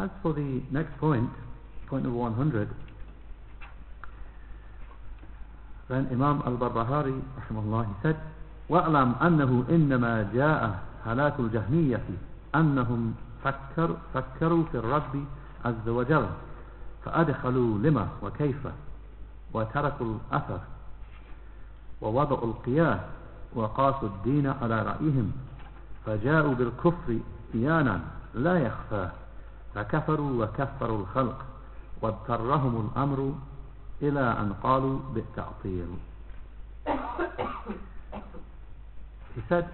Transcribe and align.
As 0.00 0.08
for 0.22 0.32
the 0.32 0.62
next 0.70 0.96
point, 0.96 1.28
point 1.88 2.04
number 2.04 2.18
100, 2.18 2.68
then 5.90 6.08
Imam 6.10 6.40
al-Barbahari, 6.46 7.20
rahimahullah, 7.36 7.84
he 7.84 7.94
said, 8.02 8.16
واعلم 8.70 9.14
أنه 9.22 9.64
إنما 9.70 10.30
جاء 10.34 10.82
هلاك 11.06 11.40
الجهمية 11.40 12.02
أنهم 12.54 13.14
فكر 13.44 13.96
فكروا 14.14 14.64
في 14.72 14.78
الرب 14.78 15.24
عز 15.64 15.88
وجل 15.88 16.26
فأدخلوا 17.04 17.78
لما 17.78 18.08
وكيف 18.22 18.68
وتركوا 19.52 20.14
الأثر 20.14 20.60
ووضعوا 22.00 22.44
القياس 22.44 23.00
وقاسوا 23.54 24.08
الدين 24.08 24.46
على 24.46 24.82
رأيهم 24.82 25.32
فجاءوا 26.06 26.54
بالكفر 26.54 27.18
إيانا 27.54 28.00
لا 28.34 28.58
يخفى 28.58 29.10
فكفروا 29.75 30.43
وكفروا 30.45 30.99
الخلق 30.99 31.45
واضطرهم 32.01 32.89
الأمر 32.89 33.33
إلى 34.01 34.19
أن 34.19 34.53
قالوا 34.63 34.99
بالتعطيل 35.13 35.97
He 39.35 39.41
said, 39.49 39.67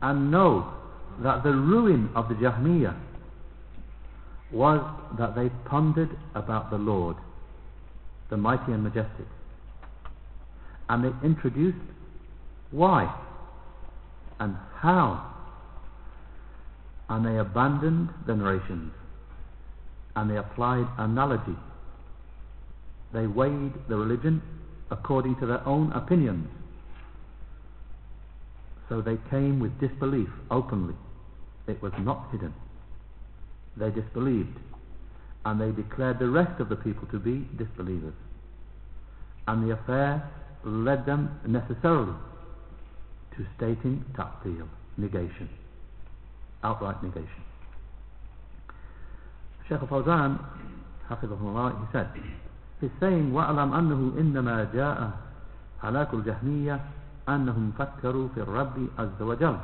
and 0.00 0.30
know 0.30 0.72
that 1.22 1.42
the 1.42 1.50
ruin 1.50 2.08
of 2.14 2.28
the 2.28 2.34
Jahmiyyah 2.36 2.94
was 4.52 4.80
that 5.18 5.34
they 5.34 5.48
pondered 5.64 6.16
about 6.36 6.70
the 6.70 6.78
Lord, 6.78 7.16
the 8.30 8.36
mighty 8.36 8.72
and 8.72 8.84
majestic. 8.84 9.26
And 10.88 11.04
they 11.04 11.26
introduced 11.26 11.78
why 12.70 13.12
and 14.38 14.56
how. 14.76 15.31
and 17.09 17.25
they 17.25 17.37
abandoned 17.37 18.09
the 18.25 18.35
narrations. 18.35 18.91
And 20.15 20.29
they 20.29 20.37
applied 20.37 20.87
analogy. 20.97 21.55
They 23.13 23.27
weighed 23.27 23.73
the 23.87 23.95
religion 23.95 24.41
according 24.89 25.35
to 25.39 25.45
their 25.45 25.65
own 25.67 25.91
opinions. 25.91 26.47
So 28.89 29.01
they 29.01 29.17
came 29.29 29.59
with 29.59 29.79
disbelief 29.79 30.29
openly. 30.51 30.95
It 31.67 31.81
was 31.81 31.93
not 31.99 32.29
hidden. 32.31 32.53
They 33.77 33.89
disbelieved. 33.89 34.57
And 35.45 35.59
they 35.59 35.71
declared 35.71 36.19
the 36.19 36.29
rest 36.29 36.59
of 36.59 36.69
the 36.69 36.75
people 36.75 37.07
to 37.07 37.19
be 37.19 37.47
disbelievers. 37.57 38.13
And 39.47 39.67
the 39.67 39.73
affair 39.73 40.29
led 40.63 41.05
them 41.05 41.39
necessarily 41.45 42.13
to 43.35 43.45
stating 43.57 44.05
ta'til, 44.15 44.67
negation, 44.97 45.49
outright 46.62 47.02
negation. 47.02 47.42
Shaykh 49.68 49.82
al-Fawzan, 49.82 50.38
حفظه 51.10 51.80
he 51.80 51.86
said, 51.92 52.08
he's 52.80 52.90
saying, 53.00 53.32
وَأَلَمْ 53.32 53.70
أَنَّهُ 53.72 54.16
إِنَّمَا 54.16 54.72
جَاءَ 54.74 55.12
هَلَاكُ 55.82 56.14
الْجَهْمِيَّةِ 56.14 56.80
أَنَّهُمْ 57.28 57.72
فَكَّرُوا 57.78 58.28
فِي 58.34 58.42
الرَّبِّ 58.42 58.88
عَزَّ 58.98 59.20
وَجَلَّ 59.20 59.60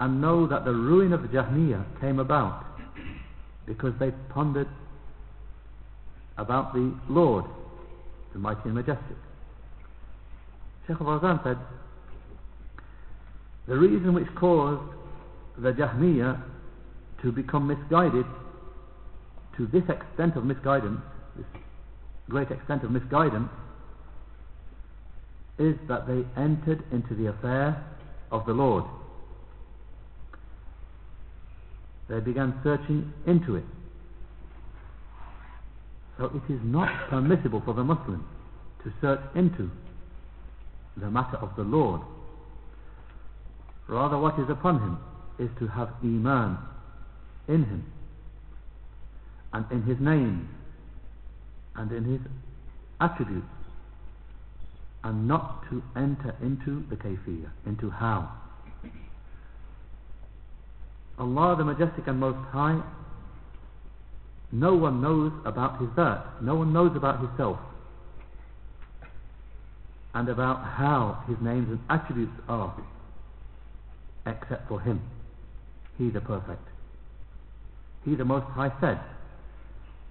And 0.00 0.20
know 0.20 0.46
that 0.46 0.64
the 0.64 0.72
ruin 0.72 1.12
of 1.12 1.22
the 1.22 1.28
Jahmiyyah 1.28 2.00
came 2.00 2.18
about 2.18 2.64
because 3.66 3.92
they 4.00 4.10
pondered 4.30 4.68
about 6.36 6.74
the 6.74 6.92
Lord, 7.08 7.44
the 8.32 8.38
mighty 8.38 8.62
and 8.64 8.74
majestic. 8.74 9.16
Shaykh 10.86 11.00
al-Fawzan 11.00 11.44
said, 11.44 11.58
the 13.68 13.76
reason 13.76 14.14
which 14.14 14.26
caused 14.34 14.82
the 15.57 15.71
Jahmiyyah 15.71 16.41
to 17.21 17.31
become 17.31 17.67
misguided 17.67 18.25
to 19.57 19.67
this 19.67 19.83
extent 19.89 20.35
of 20.35 20.45
misguidance, 20.45 20.99
this 21.35 21.45
great 22.29 22.51
extent 22.51 22.83
of 22.83 22.91
misguidance, 22.91 23.49
is 25.57 25.75
that 25.87 26.07
they 26.07 26.23
entered 26.39 26.83
into 26.91 27.15
the 27.15 27.27
affair 27.27 27.83
of 28.31 28.45
the 28.45 28.51
Lord. 28.51 28.83
They 32.09 32.19
began 32.19 32.59
searching 32.63 33.13
into 33.25 33.55
it. 33.55 33.63
So 36.17 36.25
it 36.25 36.51
is 36.51 36.59
not 36.63 37.09
permissible 37.09 37.61
for 37.63 37.73
the 37.73 37.83
Muslim 37.83 38.25
to 38.83 38.93
search 39.01 39.21
into 39.35 39.71
the 40.97 41.09
matter 41.09 41.37
of 41.37 41.55
the 41.55 41.63
Lord. 41.63 42.01
Rather 43.87 44.17
what 44.17 44.37
is 44.39 44.49
upon 44.49 44.79
him 44.79 44.97
is 45.39 45.49
to 45.59 45.67
have 45.67 45.89
Iman 46.03 46.57
in 47.47 47.63
him 47.63 47.91
and 49.53 49.65
in 49.71 49.83
his 49.83 49.99
name 49.99 50.49
and 51.75 51.91
in 51.91 52.03
his 52.05 52.21
attributes 52.99 53.45
and 55.03 55.27
not 55.27 55.63
to 55.69 55.83
enter 55.95 56.35
into 56.41 56.83
the 56.89 56.95
kayfiyah, 56.95 57.51
into 57.67 57.91
how. 57.91 58.31
Allah 61.19 61.55
the 61.57 61.63
Majestic 61.63 62.07
and 62.07 62.19
Most 62.19 62.39
High, 62.49 62.81
no 64.51 64.73
one 64.73 65.01
knows 65.01 65.31
about 65.45 65.79
His 65.79 65.89
dhat, 65.89 66.41
no 66.41 66.55
one 66.55 66.73
knows 66.73 66.95
about 66.95 67.19
Himself 67.19 67.59
and 70.13 70.27
about 70.27 70.63
how 70.63 71.23
His 71.27 71.37
names 71.41 71.69
and 71.69 71.79
attributes 71.89 72.33
are 72.49 72.75
except 74.25 74.67
for 74.67 74.81
Him, 74.81 75.01
He 75.98 76.10
the 76.10 76.20
Perfect. 76.20 76.66
He 78.04 78.14
the 78.14 78.24
Most 78.24 78.46
High 78.46 78.72
said, 78.80 78.98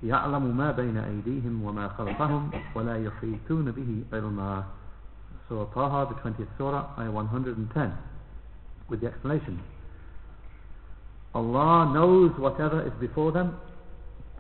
يعلم 0.04 0.58
ما 0.58 0.72
بين 0.72 0.98
أيديهم 0.98 1.64
وما 1.64 1.88
خلفهم 1.98 2.52
ولا 2.76 2.98
يحيطون 2.98 3.72
به 3.72 4.04
علما 4.14 4.64
Surah 5.50 5.66
Taha, 5.74 6.14
the 6.14 6.22
20th 6.22 6.48
Surah, 6.60 6.94
Ayah 7.00 7.10
110, 7.10 7.94
with 8.88 9.02
the 9.02 9.08
explanation. 9.08 9.60
Allah 11.34 11.92
knows 11.92 12.32
whatever 12.38 12.86
is 12.86 12.94
before 13.00 13.32
them 13.32 13.58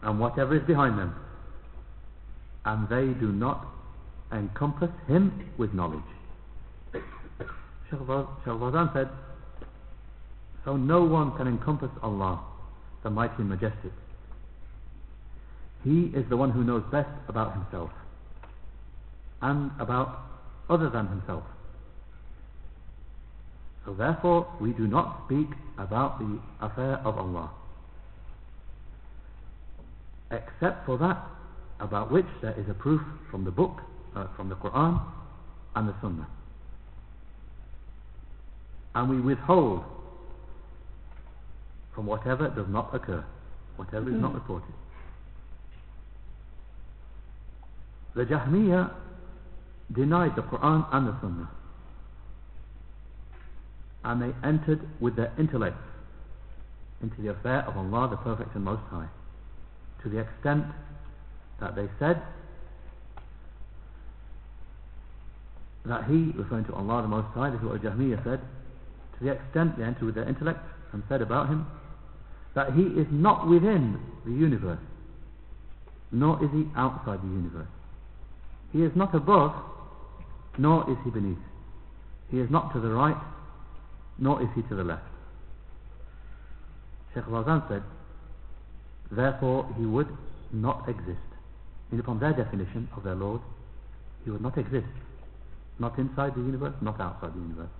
and 0.04 0.20
whatever 0.20 0.56
is 0.56 0.62
behind 0.68 1.00
them, 1.00 1.16
and 2.66 2.88
they 2.90 3.20
do 3.20 3.32
not 3.32 3.66
encompass 4.32 4.92
Him 5.08 5.50
with 5.58 5.74
knowledge. 5.74 6.00
Shaykh 6.94 8.00
Fawzan 8.46 8.94
said, 8.94 9.10
so 10.65 10.77
no 10.77 11.05
one 11.05 11.37
can 11.37 11.47
encompass 11.47 11.91
Allah, 12.03 12.43
the 13.03 13.11
mighty 13.11 13.35
and 13.39 13.49
majestic. 13.49 13.93
He 15.83 16.11
is 16.15 16.25
the 16.31 16.37
one 16.37 16.51
who 16.51 16.65
knows 16.65 16.83
best 16.91 17.11
about 17.29 17.53
himself 17.53 17.91
and 19.43 19.71
about 19.79 20.21
other 20.71 20.89
than 20.89 21.09
himself. 21.09 21.45
So 23.85 23.93
therefore 23.93 24.51
we 24.61 24.73
do 24.73 24.87
not 24.87 25.25
speak 25.27 25.49
about 25.77 26.19
the 26.19 26.39
affair 26.63 27.01
of 27.05 27.19
Allah 27.19 27.51
except 30.31 30.87
for 30.87 30.99
that 30.99 31.23
about 31.81 32.11
which 32.11 32.27
there 32.41 32.59
is 32.59 32.69
a 32.69 32.75
proof 32.75 33.01
from 33.31 33.45
the 33.45 33.51
book, 33.51 33.81
uh, 34.15 34.27
from 34.37 34.49
the 34.49 34.55
Quran 34.57 35.01
and 35.77 35.89
the 35.89 35.95
Sunnah. 36.01 36.27
And 38.95 39.11
we 39.11 39.21
withhold 39.21 39.85
from 41.95 42.07
whatever 42.07 42.49
does 42.49 42.67
not 42.69 42.95
occur, 42.95 43.25
whatever 43.77 44.11
is 44.11 44.17
not 44.17 44.33
mm. 44.33 44.35
reported. 44.35 44.75
The 48.15 48.25
Jahmiyyah 48.25 48.93
denied 49.93 50.37
the 50.37 50.43
Quran 50.43 50.87
and 50.93 51.09
the 51.09 51.21
Sunnah. 51.21 51.51
And 54.05 54.23
they 54.23 54.47
entered 54.47 54.87
with 55.01 55.17
their 55.17 55.33
intellects 55.39 55.83
into 57.03 57.21
the 57.23 57.31
affair 57.31 57.65
of 57.67 57.77
Allah 57.77 58.09
the 58.11 58.17
Perfect 58.17 58.55
and 58.55 58.65
Most 58.65 58.83
High. 58.91 59.09
To 60.03 60.09
the 60.09 60.19
extent 60.19 60.67
that 61.61 61.75
they 61.75 61.89
said 61.99 62.21
that 65.87 66.05
He, 66.05 66.33
referring 66.37 66.65
to 66.67 66.75
Allah 66.75 67.03
the 67.03 67.09
Most 67.09 67.29
High, 67.35 67.51
this 67.51 67.61
is 67.61 67.67
what 67.67 67.83
the 67.83 67.89
Jahmiyyah 67.89 68.23
said, 68.25 68.41
to 69.19 69.25
the 69.25 69.33
extent 69.33 69.79
they 69.79 69.85
entered 69.85 70.05
with 70.05 70.15
their 70.15 70.29
intellect 70.29 70.61
and 70.93 71.03
said 71.09 71.23
about 71.23 71.49
Him 71.49 71.67
that 72.55 72.73
He 72.75 72.83
is 72.83 73.07
not 73.11 73.49
within 73.49 73.99
the 74.25 74.33
universe, 74.33 74.79
nor 76.13 76.43
is 76.45 76.51
He 76.53 76.67
outside 76.77 77.21
the 77.23 77.29
universe. 77.29 77.69
He 78.73 78.83
is 78.83 78.93
not 78.97 79.15
above, 79.15 79.55
nor 80.59 80.91
is 80.91 80.97
he 81.05 81.11
beneath. 81.11 81.39
He 82.31 82.41
is 82.41 82.51
not 82.51 82.73
to 82.75 82.81
the 82.81 82.91
right, 82.91 83.17
nor 84.19 84.43
is 84.43 84.49
he 84.57 84.63
to 84.63 84.75
the 84.75 84.83
left. 84.83 85.05
Sheikh 87.15 87.25
Fawzan 87.25 87.69
said, 87.69 87.83
therefore 89.13 89.73
he 89.79 89.87
would 89.87 90.09
not 90.53 90.89
exist. 90.89 91.23
And 91.93 92.01
upon 92.01 92.19
their 92.19 92.33
definition 92.33 92.89
of 92.97 93.05
their 93.05 93.15
Lord, 93.15 93.41
he 94.25 94.31
would 94.31 94.43
not 94.43 94.59
exist. 94.59 94.87
Not 95.79 95.97
inside 95.97 96.35
the 96.35 96.41
universe, 96.41 96.75
not 96.81 97.01
outside 97.01 97.35
the 97.35 97.41
universe. 97.41 97.71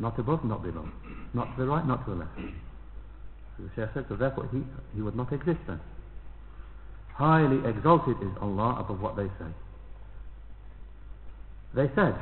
Not 0.00 0.18
above, 0.18 0.44
not 0.44 0.62
below. 0.64 0.88
Not 1.34 1.54
to 1.54 1.62
the 1.62 1.68
right, 1.68 1.86
not 1.86 2.04
to 2.04 2.10
the 2.12 2.16
left. 2.16 2.32
The 3.58 3.68
Shaykh 3.76 3.90
said, 3.94 4.06
so 4.08 4.16
therefore 4.16 4.48
he, 4.50 4.62
he 4.94 5.02
would 5.02 5.16
not 5.16 5.32
exist 5.32 5.60
then. 5.66 5.80
Highly 7.14 7.68
exalted 7.68 8.16
is 8.22 8.32
Allah 8.40 8.76
above 8.80 9.00
what 9.00 9.16
they 9.16 9.26
say. 9.26 9.52
They 11.74 11.90
said, 11.94 12.14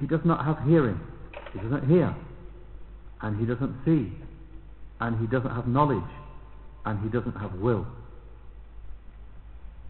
He 0.00 0.06
does 0.06 0.20
not 0.24 0.44
have 0.44 0.66
hearing, 0.66 0.98
He 1.52 1.58
doesn't 1.58 1.86
hear, 1.88 2.14
and 3.20 3.38
He 3.38 3.46
doesn't 3.46 3.74
see, 3.84 4.12
and 5.00 5.18
He 5.20 5.26
doesn't 5.26 5.50
have 5.50 5.66
knowledge, 5.66 6.10
and 6.86 7.02
He 7.02 7.08
doesn't 7.08 7.36
have 7.36 7.54
will. 7.54 7.86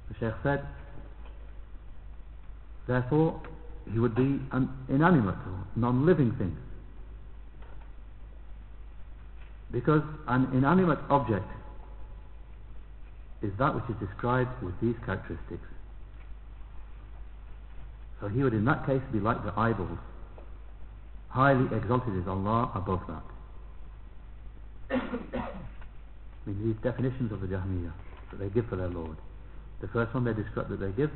The 0.08 0.18
Shaykh 0.18 0.34
said, 0.42 0.66
therefore 2.88 3.40
He 3.92 3.98
would 3.98 4.14
be 4.14 4.40
an 4.52 4.68
inanimate 4.88 5.36
or 5.36 5.64
non-living 5.76 6.32
thing. 6.32 6.56
Because 9.72 10.02
an 10.26 10.48
inanimate 10.52 10.98
object 11.08 11.46
is 13.42 13.52
that 13.58 13.74
which 13.74 13.84
is 13.88 13.96
described 14.06 14.62
with 14.62 14.74
these 14.82 14.96
characteristics. 15.04 15.66
So 18.20 18.28
he 18.28 18.42
would 18.42 18.52
in 18.52 18.64
that 18.66 18.84
case 18.84 19.00
be 19.12 19.20
like 19.20 19.42
the 19.44 19.52
eyeballs. 19.58 19.98
Highly 21.28 21.74
exalted 21.74 22.16
is 22.16 22.26
Allah 22.26 22.70
above 22.74 23.00
that. 23.08 23.22
I 25.00 26.50
mean 26.50 26.66
these 26.66 26.76
definitions 26.82 27.32
of 27.32 27.40
the 27.40 27.46
Jahmiyyah 27.46 27.92
that 28.30 28.40
they 28.40 28.48
give 28.48 28.66
for 28.68 28.76
their 28.76 28.88
Lord. 28.88 29.16
The 29.80 29.88
first 29.88 30.12
one 30.12 30.24
they 30.24 30.34
describe 30.34 30.68
that 30.68 30.80
they 30.80 30.90
give 30.90 31.10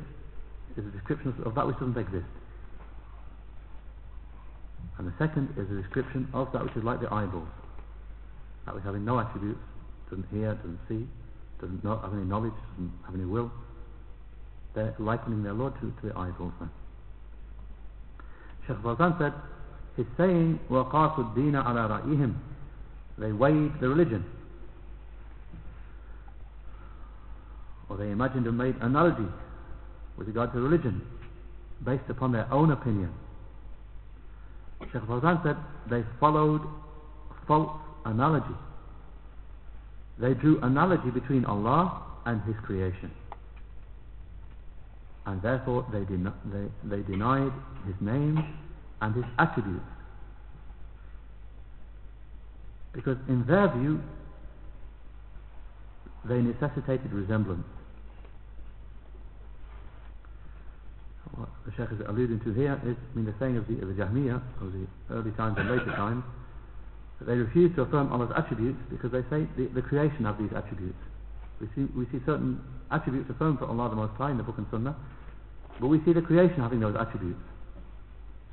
is 0.77 0.85
a 0.85 0.89
description 0.89 1.33
of 1.45 1.53
that 1.55 1.67
which 1.67 1.77
doesn't 1.77 1.97
exist. 1.97 2.25
And 4.97 5.07
the 5.07 5.13
second 5.19 5.53
is 5.57 5.69
a 5.69 5.81
description 5.81 6.27
of 6.33 6.51
that 6.53 6.63
which 6.63 6.75
is 6.75 6.83
like 6.83 7.01
the 7.01 7.13
idols 7.13 7.47
That 8.66 8.74
which 8.74 8.84
having 8.84 9.04
no 9.04 9.18
attributes, 9.18 9.60
doesn't 10.08 10.26
hear, 10.30 10.54
doesn't 10.54 10.80
see, 10.88 11.06
doesn't 11.60 11.84
know, 11.84 11.98
have 11.98 12.12
any 12.12 12.24
knowledge, 12.24 12.52
doesn't 12.72 12.92
have 13.06 13.14
any 13.14 13.24
will. 13.24 13.50
They're 14.74 14.94
likening 14.98 15.42
their 15.42 15.52
Lord 15.52 15.74
to, 15.80 15.92
to 16.00 16.08
the 16.08 16.18
idols 16.18 16.52
then. 16.58 16.70
Sheikh 18.66 18.76
Fawzan 18.78 19.18
said, 19.18 19.32
his 19.96 20.06
saying, 20.16 20.60
وَقَاسُ 20.70 21.34
الدِّينَ 21.34 21.52
عَلَى 21.52 21.90
رَأْيِهِمْ 21.90 22.34
They 23.18 23.32
weighed 23.32 23.80
the 23.80 23.88
religion. 23.88 24.24
Or 27.88 27.96
they 27.96 28.10
imagined 28.10 28.46
and 28.46 28.56
made 28.56 28.76
analogy 28.80 29.28
with 30.16 30.28
regard 30.28 30.52
to 30.52 30.60
religion 30.60 31.02
based 31.84 32.08
upon 32.08 32.32
their 32.32 32.50
own 32.52 32.70
opinion. 32.70 33.12
Sheikh 34.92 35.02
Fawzan 35.02 35.42
said, 35.42 35.56
they 35.90 36.04
followed 36.20 36.62
false 37.46 37.70
analogy. 38.05 38.55
They 40.17 40.33
drew 40.33 40.61
analogy 40.61 41.09
between 41.09 41.45
Allah 41.45 42.01
and 42.25 42.41
His 42.43 42.55
creation. 42.63 43.11
And 45.25 45.41
therefore 45.41 45.85
they, 45.91 46.05
den 46.05 46.31
they, 46.45 46.95
they 46.95 47.03
denied 47.03 47.51
His 47.85 47.95
name 47.99 48.43
and 49.01 49.15
His 49.15 49.25
attributes. 49.37 49.83
Because 52.93 53.17
in 53.27 53.45
their 53.45 53.67
view, 53.77 54.01
they 56.23 56.37
necessitated 56.41 57.11
resemblance. 57.11 57.65
What 61.35 61.49
the 61.65 61.71
Sheikh 61.71 61.91
is 61.91 62.05
alluding 62.07 62.39
to 62.41 62.53
here 62.53 62.79
is, 62.85 62.95
I 62.95 63.15
mean, 63.15 63.25
the 63.25 63.33
saying 63.39 63.57
of 63.57 63.67
the, 63.67 63.81
of 63.81 63.89
the 63.89 64.01
Jahmiyyah, 64.01 64.41
of 64.61 64.71
the 64.71 64.87
early 65.13 65.31
times 65.31 65.57
and 65.59 65.69
later 65.69 65.91
times, 65.91 66.23
they 67.23 67.35
refuse 67.35 67.73
to 67.75 67.83
affirm 67.83 68.11
Allah's 68.11 68.31
attributes 68.35 68.77
because 68.89 69.11
they 69.11 69.23
say 69.31 69.47
the, 69.55 69.71
the 69.71 69.81
creation 69.81 70.25
have 70.25 70.37
these 70.37 70.51
attributes. 70.51 70.99
We 71.61 71.67
see, 71.71 71.87
we 71.95 72.05
see 72.11 72.19
certain 72.25 72.59
attributes 72.91 73.29
affirmed 73.29 73.59
for 73.59 73.65
Allah 73.65 73.89
the 73.89 73.95
Most 73.95 74.13
High 74.19 74.31
in 74.31 74.37
the 74.37 74.43
Book 74.43 74.57
and 74.57 74.67
Sunnah, 74.69 74.95
but 75.79 75.87
we 75.87 76.03
see 76.03 76.11
the 76.11 76.21
creation 76.21 76.59
having 76.59 76.81
those 76.81 76.95
attributes. 76.99 77.39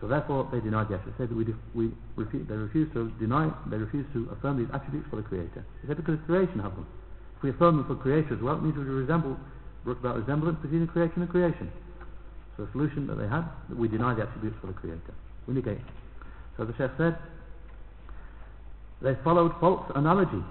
So 0.01 0.07
therefore 0.07 0.49
they 0.51 0.61
deny 0.61 0.85
the 0.85 0.95
attributes. 0.95 1.19
They 1.19 1.27
said 1.27 1.31
that 1.31 1.55
we, 1.75 1.91
they 2.47 2.55
refuse 2.55 2.93
to 2.95 3.11
deny, 3.19 3.51
they 3.67 3.79
refuse 3.79 4.07
to 4.15 4.31
affirm 4.31 4.59
these 4.59 4.71
attributes 4.73 5.07
for 5.11 5.17
the 5.17 5.23
Creator. 5.23 5.67
They 5.83 5.89
say 5.89 5.95
because 5.95 6.19
creation 6.27 6.59
have 6.63 6.75
them. 6.75 6.87
If 7.39 7.43
we 7.43 7.51
affirm 7.51 7.79
them 7.79 7.87
for 7.87 7.97
Creator 7.97 8.35
as 8.35 8.43
well, 8.43 8.57
it 8.57 8.63
means 8.63 8.77
we 8.77 8.83
resemble, 8.83 9.37
brought 9.83 9.99
about 9.99 10.19
resemblance 10.19 10.59
between 10.63 10.87
the 10.87 10.91
creation 10.91 11.23
and 11.23 11.31
creation. 11.31 11.71
So 12.57 12.67
the 12.67 12.73
solution 12.73 13.07
that 13.07 13.19
they 13.19 13.27
had, 13.27 13.43
that 13.71 13.79
we 13.79 13.89
deny 13.89 14.15
the 14.15 14.23
attributes 14.23 14.57
for 14.61 14.69
the 14.69 14.75
Creator. 14.75 15.15
We 15.47 15.55
negate. 15.55 15.83
So 16.57 16.65
the 16.65 16.75
Sheikh 16.75 16.91
said, 16.99 17.19
they 19.03 19.15
followed 19.25 19.53
false 19.61 19.85
analogy. 19.95 20.43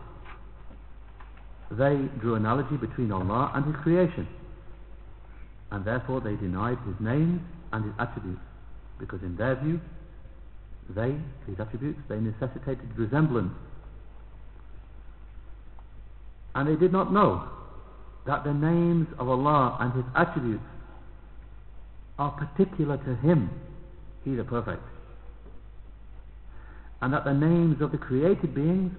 They 1.71 1.95
drew 2.19 2.35
analogy 2.35 2.75
between 2.75 3.11
Allah 3.11 3.51
and 3.55 3.65
His 3.65 3.75
creation. 3.81 4.27
And 5.71 5.85
therefore 5.85 6.19
they 6.19 6.35
denied 6.35 6.77
His 6.85 6.95
names 6.99 7.41
and 7.71 7.85
His 7.85 7.93
attributes. 7.97 8.41
Because 8.99 9.21
in 9.23 9.37
their 9.37 9.55
view, 9.55 9.79
they, 10.89 11.15
these 11.47 11.59
attributes, 11.59 11.99
they 12.09 12.19
necessitated 12.19 12.89
resemblance. 12.97 13.53
And 16.53 16.67
they 16.67 16.75
did 16.75 16.91
not 16.91 17.13
know 17.13 17.47
that 18.27 18.43
the 18.43 18.53
names 18.53 19.07
of 19.17 19.29
Allah 19.29 19.77
and 19.79 19.93
His 19.93 20.05
attributes 20.13 20.63
are 22.19 22.31
particular 22.31 22.97
to 22.97 23.15
Him, 23.15 23.49
He 24.25 24.35
the 24.35 24.43
Perfect 24.43 24.83
and 27.01 27.13
that 27.13 27.23
the 27.25 27.33
names 27.33 27.81
of 27.81 27.91
the 27.91 27.97
created 27.97 28.53
beings 28.53 28.93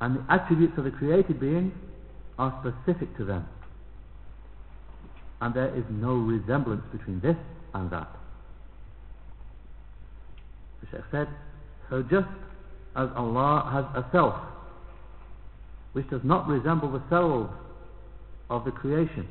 and 0.00 0.16
the 0.16 0.32
attributes 0.32 0.76
of 0.76 0.84
the 0.84 0.90
created 0.90 1.40
beings 1.40 1.72
are 2.38 2.62
specific 2.62 3.16
to 3.16 3.24
them. 3.24 3.46
And 5.40 5.54
there 5.54 5.74
is 5.74 5.84
no 5.90 6.14
resemblance 6.14 6.84
between 6.92 7.20
this 7.20 7.36
and 7.74 7.90
that. 7.90 8.08
The 10.80 10.86
Shaykh 10.90 11.04
said, 11.10 11.28
so 11.90 12.02
just 12.02 12.28
as 12.96 13.08
Allah 13.16 13.68
has 13.72 14.04
a 14.04 14.08
self 14.12 14.34
which 15.92 16.08
does 16.10 16.20
not 16.22 16.46
resemble 16.46 16.92
the 16.92 17.02
selves 17.08 17.50
of 18.50 18.64
the 18.64 18.70
creation, 18.70 19.26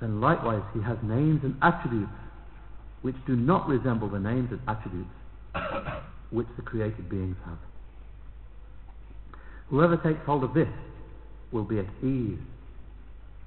then 0.00 0.20
likewise 0.20 0.62
He 0.74 0.82
has 0.82 0.98
names 1.02 1.40
and 1.42 1.56
attributes 1.62 2.10
which 3.02 3.16
do 3.26 3.36
not 3.36 3.68
resemble 3.68 4.08
the 4.08 4.18
names 4.18 4.50
and 4.50 4.60
attributes 4.68 5.10
which 6.30 6.46
the 6.56 6.62
created 6.62 7.08
beings 7.08 7.36
have. 7.44 7.58
Whoever 9.68 9.96
takes 9.96 10.24
hold 10.24 10.44
of 10.44 10.54
this 10.54 10.68
will 11.52 11.64
be 11.64 11.78
at 11.78 11.86
ease 12.02 12.38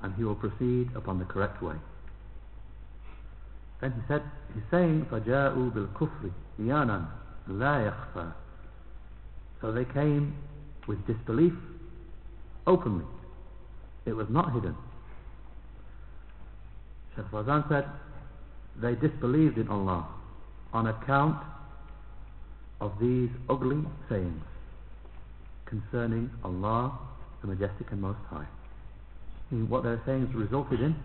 and 0.01 0.13
he 0.15 0.23
will 0.23 0.35
proceed 0.35 0.89
upon 0.95 1.19
the 1.19 1.25
correct 1.25 1.61
way. 1.61 1.75
Then 3.81 3.93
he 3.93 4.01
said, 4.07 4.21
he's 4.53 4.63
saying, 4.71 5.07
فَجَاءُوا 5.11 5.71
بِالْكُفْرِ 5.73 6.31
إِيَانًا 6.59 7.05
لَا 7.49 7.93
يَخْفَى 7.93 8.33
So 9.61 9.71
they 9.71 9.85
came 9.85 10.35
with 10.87 11.05
disbelief 11.07 11.53
openly. 12.67 13.05
It 14.05 14.13
was 14.13 14.27
not 14.29 14.53
hidden. 14.53 14.75
Shafrazan 17.17 17.31
Fawzan 17.31 17.69
said, 17.69 17.85
they 18.80 18.94
disbelieved 18.94 19.58
in 19.58 19.68
Allah 19.68 20.06
on 20.72 20.86
account 20.88 21.42
of 22.80 22.92
these 23.00 23.30
ugly 23.48 23.82
sayings 24.08 24.42
concerning 25.66 26.30
Allah 26.42 26.98
the 27.40 27.48
Majestic 27.48 27.90
and 27.92 28.00
Most 28.00 28.18
High. 28.30 28.46
And 29.50 29.68
what 29.68 29.82
their 29.82 30.00
sayings 30.06 30.34
resulted 30.34 30.80
in, 30.80 30.96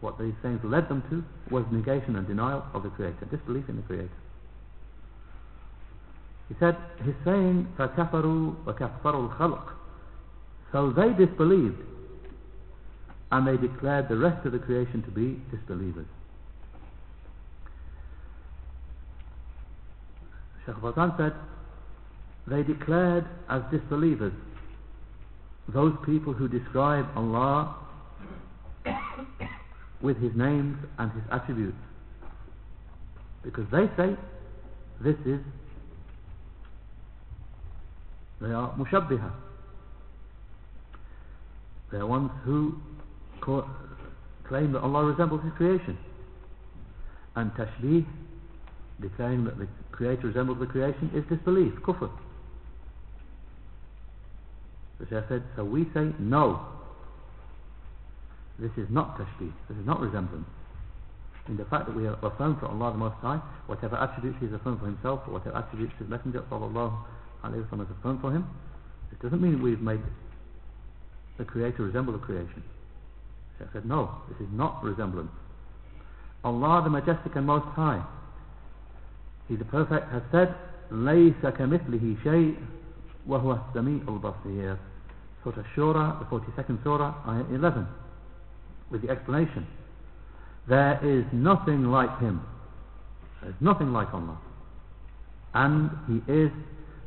what 0.00 0.18
these 0.18 0.34
sayings 0.42 0.60
led 0.64 0.88
them 0.88 1.02
to, 1.10 1.24
was 1.52 1.64
negation 1.72 2.16
and 2.16 2.26
denial 2.26 2.64
of 2.72 2.82
the 2.82 2.90
Creator, 2.90 3.26
disbelief 3.30 3.68
in 3.68 3.76
the 3.76 3.82
Creator. 3.82 4.08
He 6.48 6.54
said, 6.58 6.76
his 7.04 7.14
saying, 7.24 7.68
فَكَفَرُوا 7.76 8.64
وَكَفَّرُوا 8.64 9.36
الْخَلْقِ 9.36 9.62
So 10.72 10.90
they 10.92 11.12
disbelieved, 11.12 11.82
and 13.30 13.46
they 13.46 13.56
declared 13.56 14.08
the 14.08 14.16
rest 14.16 14.46
of 14.46 14.52
the 14.52 14.58
creation 14.58 15.02
to 15.02 15.10
be 15.10 15.40
disbelievers. 15.50 16.06
Sheikh 20.65 20.75
said, 21.17 21.33
they 22.47 22.63
declared 22.63 23.25
as 23.49 23.61
disbelievers 23.71 24.33
those 25.69 25.93
people 26.05 26.33
who 26.33 26.47
describe 26.47 27.07
Allah 27.15 27.75
with 30.01 30.17
His 30.21 30.31
names 30.35 30.77
and 30.97 31.11
His 31.11 31.23
attributes. 31.31 31.77
Because 33.43 33.65
they 33.71 33.87
say 33.97 34.15
this 35.01 35.15
is, 35.25 35.39
they 38.41 38.51
are 38.51 38.73
mushabbiha. 38.75 39.31
They 41.91 41.97
are 41.99 42.07
ones 42.07 42.31
who 42.43 42.75
claim 43.41 44.71
that 44.73 44.79
Allah 44.79 45.05
resembles 45.05 45.43
His 45.43 45.53
creation. 45.53 45.97
And 47.35 47.51
tashbih, 47.51 48.05
declaring 49.01 49.45
that 49.45 49.57
the 49.57 49.67
creator 49.93 50.27
resembles 50.27 50.59
the 50.59 50.65
creation 50.65 51.09
is 51.13 51.23
disbelief, 51.29 51.73
kufr. 51.85 52.09
The 54.99 55.05
Shaykh 55.07 55.23
said, 55.29 55.43
so 55.55 55.63
we 55.63 55.85
say 55.93 56.11
no. 56.19 56.65
This 58.59 58.71
is 58.77 58.87
not 58.89 59.17
tashbih, 59.17 59.51
this 59.69 59.77
is 59.77 59.85
not 59.85 59.99
resemblance. 59.99 60.45
In 61.47 61.57
the 61.57 61.65
fact 61.65 61.87
that 61.87 61.95
we 61.95 62.07
affirm 62.07 62.57
for 62.59 62.67
Allah 62.67 62.91
the 62.91 62.97
Most 62.97 63.15
High, 63.21 63.41
whatever 63.67 63.97
attributes 63.97 64.37
He 64.39 64.45
has 64.45 64.55
affirmed 64.55 64.79
for 64.79 64.85
Himself, 64.85 65.21
or 65.27 65.33
whatever 65.33 65.57
attributes 65.57 65.93
His 65.99 66.07
Messenger 66.07 66.43
sallallahu 66.49 66.97
alayhi 67.43 67.69
wa 67.71 67.77
has 67.79 67.87
affirmed 67.99 68.21
for 68.21 68.31
Him, 68.31 68.47
it 69.11 69.21
doesn't 69.21 69.41
mean 69.41 69.61
we've 69.61 69.81
made 69.81 70.01
the 71.37 71.43
Creator 71.45 71.83
resemble 71.83 72.13
the 72.13 72.19
creation. 72.19 72.63
Shaykh 73.59 73.67
said, 73.73 73.85
no, 73.85 74.21
this 74.29 74.39
is 74.39 74.47
not 74.53 74.83
resemblance. 74.83 75.31
Allah 76.43 76.81
the 76.83 76.89
Majestic 76.89 77.35
and 77.35 77.45
Most 77.45 77.67
High, 77.75 78.03
He 79.48 79.56
the 79.56 79.64
Perfect 79.64 80.10
has 80.12 80.22
said, 80.30 80.54
لَيْسَ 80.92 81.40
كَمِثْلِهِ 81.40 82.22
شَيْءٍ 82.24 82.56
وَهُوَ 83.28 83.72
السَّمِيعُ 83.72 84.04
الْبَصِيرُ 84.04 84.78
Surah 85.44 85.62
Shura, 85.76 86.18
the 86.18 86.24
42nd 86.24 86.82
Surah, 86.82 87.14
Ayah 87.26 87.54
11, 87.54 87.86
with 88.90 89.02
the 89.02 89.10
explanation. 89.10 89.66
There 90.68 90.98
is 91.02 91.24
nothing 91.32 91.84
like 91.84 92.18
Him. 92.20 92.42
There 93.40 93.50
is 93.50 93.56
nothing 93.60 93.92
like 93.92 94.12
Allah. 94.12 94.38
And 95.54 95.90
He 96.06 96.32
is 96.32 96.50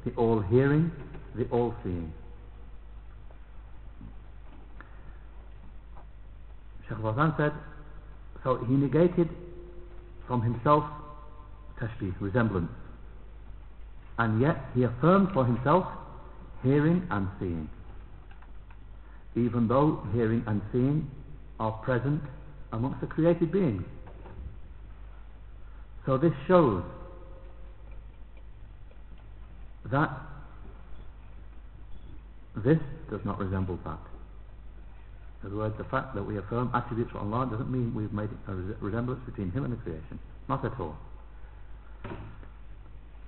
the 0.05 0.11
all-hearing, 0.15 0.91
the 1.35 1.45
all-seeing. 1.49 2.11
Shaykh 6.87 6.97
Fawzan 6.97 7.37
said, 7.37 7.53
so 8.43 8.57
he 8.67 8.73
negated 8.73 9.29
from 10.27 10.41
himself 10.41 10.83
tashbih, 11.80 12.14
resemblance. 12.20 12.70
And 14.18 14.40
yet 14.40 14.56
he 14.74 14.84
affirmed 14.84 15.28
for 15.32 15.44
himself 15.44 15.86
hearing 16.62 17.06
and 17.10 17.28
seeing. 17.38 17.68
Even 19.34 19.68
though 19.68 20.02
hearing 20.14 20.42
and 20.46 20.62
seeing 20.72 21.10
are 21.60 21.72
present 21.72 22.22
amongst 22.72 23.00
the 23.00 23.06
created 23.06 23.52
beings. 23.52 23.84
So 26.06 26.16
this 26.16 26.32
shows 26.46 26.82
that 29.90 30.10
this 32.64 32.78
does 33.10 33.20
not 33.24 33.38
resemble 33.38 33.78
that. 33.84 33.98
In 35.42 35.48
other 35.48 35.56
words, 35.56 35.74
the 35.78 35.84
fact 35.84 36.14
that 36.14 36.22
we 36.22 36.38
affirm 36.38 36.70
attributes 36.74 37.12
for 37.12 37.18
Allah 37.18 37.48
doesn't 37.50 37.70
mean 37.70 37.94
we've 37.94 38.12
made 38.12 38.30
a 38.48 38.54
resemblance 38.80 39.20
between 39.26 39.50
Him 39.52 39.64
and 39.64 39.72
the 39.72 39.76
creation. 39.76 40.18
Not 40.48 40.64
at 40.64 40.72
all. 40.80 40.96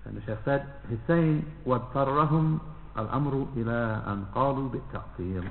And 0.06 0.18
the 0.18 0.22
Shaykh 0.26 0.40
said, 0.46 0.66
he's 0.90 1.00
saying, 1.08 1.46
وَاضْطَرَّهُمْ 1.66 2.60
الْأَمْرُ 2.98 3.56
إِلَىٰ 3.56 4.08
أَنْ 4.08 4.26
قَالُوا 4.34 4.72
بِالتَّعْطِيلِ 4.72 5.50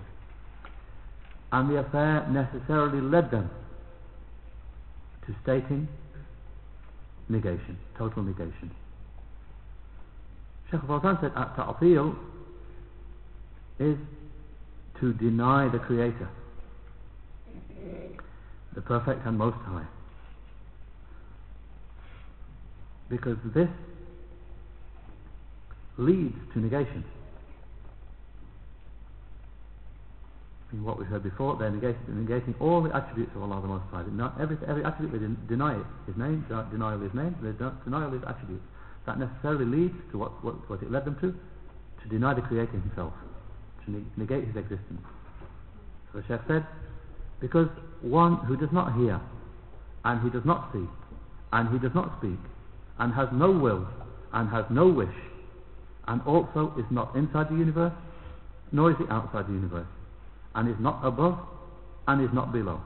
And 1.53 1.71
the 1.71 1.79
affair 1.79 2.27
necessarily 2.29 3.01
led 3.01 3.31
them 3.31 3.51
to 5.27 5.35
stating 5.43 5.89
negation, 7.29 7.79
total 7.97 8.23
negation. 8.23 8.71
Shaykh 10.71 10.81
Fawzan 10.83 11.21
said, 11.21 11.33
at-ta'til 11.37 12.15
is 13.79 13.97
to 15.01 15.13
deny 15.15 15.69
the 15.69 15.79
Creator 15.79 16.29
the 18.75 18.81
perfect 18.81 19.27
and 19.27 19.37
most 19.37 19.57
high. 19.65 19.87
Because 23.10 23.38
this 23.54 23.70
leads 25.98 26.36
to 26.54 26.60
negation. 26.60 27.04
In 30.74 30.84
what 30.84 31.00
we 31.00 31.06
heard 31.06 31.24
before, 31.24 31.56
they're 31.56 31.72
negating, 31.72 31.96
negating 32.10 32.54
all 32.60 32.82
the 32.82 32.94
attributes 32.94 33.32
of 33.36 33.42
Allah 33.42 33.62
the 33.62 33.68
Most 33.68 33.86
High. 33.90 34.04
Not 34.12 34.40
every, 34.40 34.58
every 34.68 34.84
attribute 34.84 35.22
they 35.22 35.48
deny 35.48 35.80
it, 35.80 35.86
His 36.06 36.18
name, 36.18 36.46
denial 36.50 36.96
of 36.96 37.02
His 37.02 37.14
name, 37.14 37.36
they 37.42 37.54
deny 37.86 38.04
all 38.04 38.12
His 38.12 38.24
attributes. 38.28 38.64
That 39.06 39.18
necessarily 39.18 39.64
leads 39.64 39.96
to 40.12 40.18
what, 40.18 40.44
what, 40.44 40.70
what 40.70 40.84
it 40.84 40.92
led 40.92 41.06
them 41.06 41.16
to, 41.22 41.32
to 42.04 42.10
deny 42.10 42.34
the 42.34 42.42
Creator 42.42 42.74
Himself, 42.74 43.14
to 43.86 44.06
negate 44.18 44.44
His 44.46 44.58
existence. 44.58 45.02
So 46.12 46.20
the 46.20 46.28
Sheikh 46.28 46.42
said, 46.48 46.66
because 47.40 47.70
one 48.02 48.38
who 48.46 48.58
does 48.58 48.72
not 48.74 48.94
hear, 48.96 49.22
and 50.04 50.22
he 50.22 50.30
does 50.30 50.46
not 50.46 50.70
see, 50.74 50.84
and 51.54 51.70
he 51.70 51.80
does 51.80 51.94
not 51.96 52.18
speak, 52.20 52.40
and 53.00 53.14
has 53.14 53.28
no 53.32 53.52
will, 53.52 53.88
and 54.34 54.50
has 54.50 54.66
no 54.70 54.88
wish, 54.88 55.16
and 56.08 56.22
also 56.24 56.74
is 56.78 56.86
not 56.90 57.16
inside 57.16 57.50
the 57.50 57.56
universe, 57.56 57.94
nor 58.72 58.92
is 58.92 58.98
he 58.98 59.06
outside 59.10 59.48
the 59.48 59.54
universe, 59.54 59.88
and 60.56 60.70
is 60.70 60.76
not 60.80 61.06
above, 61.06 61.38
and 62.08 62.24
is 62.24 62.34
not 62.34 62.52
below. 62.52 62.82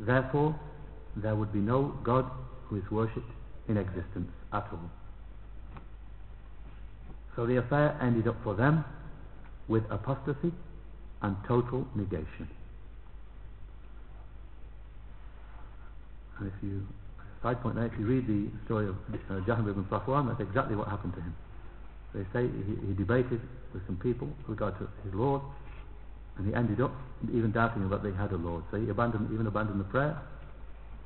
Therefore, 0.00 0.58
there 1.16 1.36
would 1.36 1.52
be 1.52 1.58
no 1.58 1.94
God 2.02 2.24
who 2.66 2.76
is 2.76 2.90
worshipped 2.90 3.30
in 3.68 3.76
existence 3.76 4.30
at 4.52 4.66
all. 4.72 4.90
So 7.36 7.46
the 7.46 7.56
affair 7.56 7.98
ended 8.00 8.28
up 8.28 8.36
for 8.42 8.54
them 8.54 8.84
with 9.68 9.84
apostasy 9.90 10.52
and 11.22 11.36
total 11.46 11.86
negation. 11.94 12.48
And 16.38 16.48
if 16.48 16.54
you, 16.62 16.86
side 17.42 17.60
point 17.62 17.74
there, 17.74 17.86
if 17.86 17.98
you 17.98 18.06
read 18.06 18.26
the 18.26 18.48
story 18.64 18.88
of 18.88 18.96
uh, 19.30 19.40
Jaham 19.46 19.68
ibn 19.68 19.84
Safwan, 19.90 20.28
that's 20.28 20.40
exactly 20.40 20.76
what 20.76 20.88
happened 20.88 21.14
to 21.14 21.20
him. 21.20 21.34
They 22.14 22.24
say 22.32 22.46
he, 22.46 22.86
he 22.86 22.92
debated 22.94 23.40
with 23.72 23.84
some 23.86 23.96
people 23.96 24.28
with 24.28 24.48
regard 24.48 24.78
to 24.78 24.88
his 25.04 25.14
Lord, 25.14 25.42
and 26.36 26.46
he 26.46 26.54
ended 26.54 26.80
up 26.80 26.92
even 27.32 27.52
doubting 27.52 27.88
that 27.88 28.02
they 28.02 28.12
had 28.12 28.32
a 28.32 28.36
Lord. 28.36 28.64
So 28.70 28.78
he 28.78 28.88
abandoned, 28.88 29.30
even 29.32 29.46
abandoned 29.46 29.80
the 29.80 29.84
prayer 29.84 30.16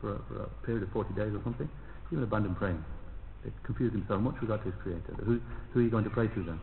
for 0.01 0.15
a, 0.15 0.19
for 0.29 0.43
a 0.43 0.49
period 0.67 0.83
of 0.83 0.91
40 0.91 1.15
days 1.15 1.33
or 1.35 1.41
something. 1.43 1.69
He 2.11 2.17
even 2.17 2.25
abandoned 2.25 2.57
praying. 2.57 2.85
It 3.45 3.53
confused 3.63 3.95
him 3.95 4.05
so 4.09 4.19
much 4.19 4.35
with 4.35 4.51
regard 4.51 4.63
to 4.65 4.71
his 4.71 4.81
Creator. 4.83 5.15
Who, 5.25 5.41
who 5.73 5.81
are 5.81 5.83
you 5.83 5.91
going 5.91 6.05
to 6.05 6.11
pray 6.11 6.29
to 6.29 6.43
then? 6.43 6.61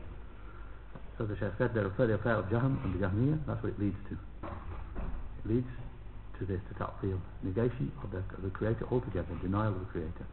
So 1.17 1.25
the 1.25 1.37
Shaykh 1.37 1.53
said, 1.57 1.73
the 1.73 1.85
affair 1.85 2.35
of 2.35 2.45
Jaham 2.49 2.83
and 2.83 2.93
the 2.93 3.05
Jahmiyyah, 3.05 3.45
that's 3.47 3.63
what 3.63 3.73
it 3.73 3.79
leads 3.79 3.97
to. 4.09 4.17
It 4.43 5.45
leads 5.45 5.67
to 6.39 6.45
this, 6.45 6.61
to 6.69 6.73
ta'til, 6.79 7.21
negation 7.43 7.91
of 8.03 8.11
the, 8.11 8.17
of 8.17 8.43
the 8.43 8.49
Creator 8.49 8.85
altogether, 8.91 9.33
denial 9.41 9.73
of 9.73 9.79
the 9.79 9.85
Creator. 9.85 10.25